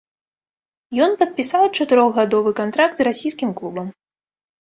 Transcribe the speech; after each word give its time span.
Ён 1.07 1.11
падпісаў 1.19 1.63
чатырохгадовы 1.77 2.49
кантракт 2.61 2.95
з 3.05 3.07
расійскім 3.09 3.53
клубам. 3.61 3.93